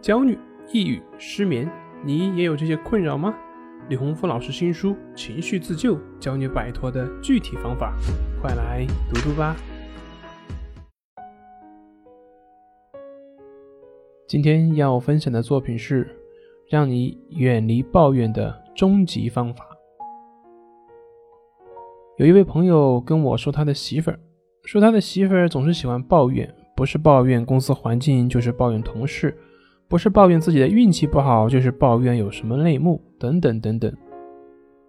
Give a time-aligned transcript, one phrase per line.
[0.00, 0.38] 焦虑、
[0.72, 1.70] 抑郁、失眠，
[2.02, 3.34] 你也有这些困扰吗？
[3.90, 7.94] 李洪福老师新书《情绪自救》教你摆脱的具体方法，
[8.40, 9.54] 快来读读吧。
[14.26, 16.16] 今天要分享的作品是
[16.70, 19.66] 让你远离抱怨的终极方法。
[22.16, 24.18] 有一位朋友跟我说，他的媳妇儿
[24.64, 29.36] 说，他的媳妇儿总是喜欢抱怨，不是抱怨公司环境，就是抱怨同事。
[29.90, 33.92] 不是抱怨自己的运气不好，就是抱怨有什么内幕等等等等。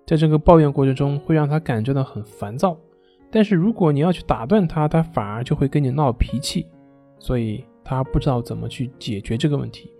[0.05, 2.77] 在这个抱怨过程中，会让他感觉到很烦躁。
[3.31, 6.67] 但是如果你要去打断他，他反而就会跟你闹脾气，
[7.17, 9.91] 所以他不知道怎么去解决这个问题。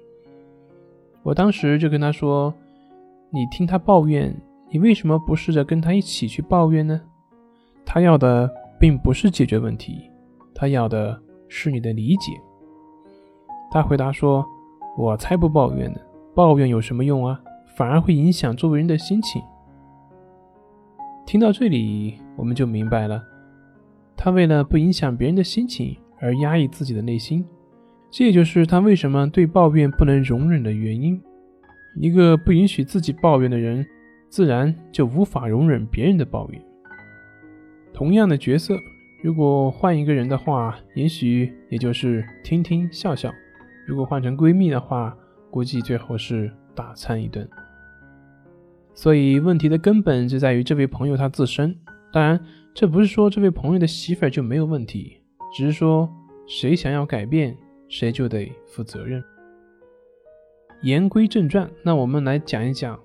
[1.23, 2.53] 我当时就跟他说
[3.33, 4.31] ：“你听他抱怨，
[4.69, 7.01] 你为什么不试着跟他一起去抱怨呢？
[7.83, 8.47] 他要的
[8.79, 10.11] 并不是解决问题，
[10.53, 12.33] 他要的是你的理解。”
[13.73, 14.45] 他回答说。
[15.01, 15.99] 我才不抱怨呢！
[16.35, 17.41] 抱怨有什么用啊？
[17.75, 19.41] 反而会影响周围人的心情。
[21.25, 23.23] 听到这里，我们就明白了，
[24.15, 27.43] 他为了不影响别人的心情而压抑自己的内心，
[28.11, 31.19] 这也就是他为什么对抱怨不能容忍的原因。
[31.95, 33.83] 一个不允许自己抱怨的人，
[34.29, 36.61] 自然就无法容忍别人的抱怨。
[37.91, 38.75] 同样的角色，
[39.23, 43.31] 如果换一个人的话，也许也就是听听笑笑。
[43.87, 45.17] 如果换成闺蜜的话，
[45.49, 47.47] 估计最后是大餐一顿。
[48.93, 51.75] 所以问题的根本就在于这位朋友他自身。
[52.13, 52.39] 当然，
[52.73, 55.21] 这不是说这位朋友的媳妇儿就没有问题，
[55.55, 56.09] 只是说
[56.45, 57.57] 谁想要改变，
[57.87, 59.23] 谁就得负责任。
[60.83, 62.99] 言归正传，那我们来讲一讲，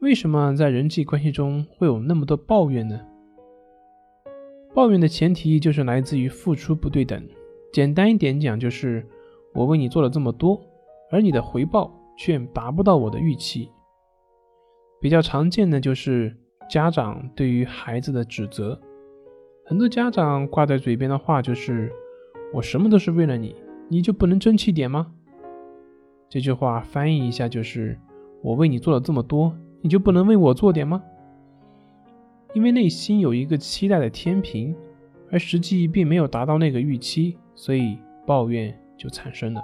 [0.00, 3.00] 为什么在人际关系中会有那么多抱怨呢？
[4.72, 7.22] 抱怨的前提就是来自于付出不对等。
[7.72, 9.06] 简单一点讲，就是。
[9.54, 10.60] 我为你做了这么多，
[11.10, 13.70] 而你的回报却达不到我的预期。
[15.00, 16.36] 比较常见的就是
[16.68, 18.80] 家长对于孩子的指责，
[19.64, 21.92] 很多家长挂在嘴边的话就是
[22.52, 23.54] ：“我什么都是为了你，
[23.88, 25.12] 你就不能争气点吗？”
[26.28, 27.98] 这句话翻译一下就是
[28.42, 31.02] ：“我为你做了这么多，你就不能为我做点吗？”
[32.54, 34.74] 因为内心有一个期待的天平，
[35.30, 38.76] 而实际并没有达到那个预期，所以抱怨。
[38.96, 39.62] 就产生了。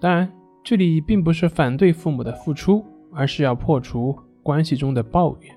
[0.00, 5.54] 当然，这里并不是反对父母的付出，而是要破除关系中的抱怨。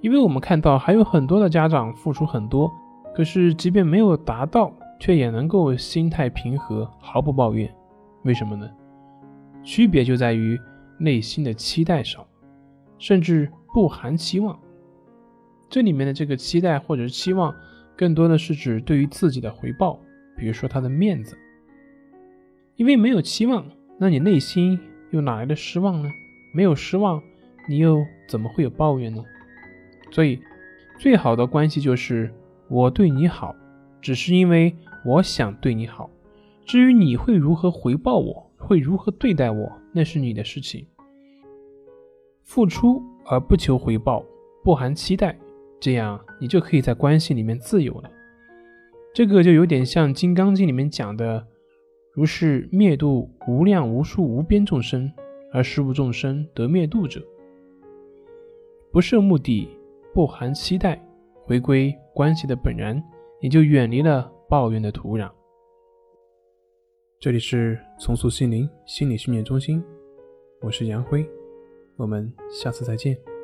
[0.00, 2.70] 因为我们看到还有很多的家长付出很多，
[3.14, 7.68] 可是即便没有达到，却也能够心态平和，毫不抱怨。
[8.22, 8.70] 为什么呢？
[9.64, 10.56] 区别就在于
[10.98, 12.24] 内心的期待少，
[12.96, 14.56] 甚至不含期望。
[15.68, 17.52] 这里面的这个期待或者期望。
[17.98, 20.00] 更多的是指对于自己的回报，
[20.36, 21.36] 比如说他的面子。
[22.76, 24.78] 因为没有期望，那你内心
[25.10, 26.08] 又哪来的失望呢？
[26.54, 27.20] 没有失望，
[27.68, 27.98] 你又
[28.28, 29.24] 怎么会有抱怨呢？
[30.12, 30.38] 所以，
[30.96, 32.32] 最好的关系就是
[32.68, 33.52] 我对你好，
[34.00, 34.72] 只是因为
[35.04, 36.08] 我想对你好。
[36.64, 40.86] 至于你会如何回报我，会如何对待我，那是你的事情。
[42.44, 44.24] 付出而不求回报，
[44.62, 45.36] 不含期待。
[45.80, 48.10] 这样，你就可以在关系里面自由了。
[49.14, 51.46] 这个就有点像《金刚经》里面讲的
[52.12, 55.10] ：“如是灭度无量无数无边众生，
[55.52, 57.20] 而实无众生得灭度者。”
[58.92, 59.68] 不设目的，
[60.12, 61.00] 不含期待，
[61.44, 63.02] 回归关系的本然，
[63.40, 65.30] 你就远离了抱怨的土壤。
[67.20, 69.82] 这里是重塑心灵心理训练中心，
[70.60, 71.28] 我是杨辉，
[71.96, 73.37] 我们下次再见。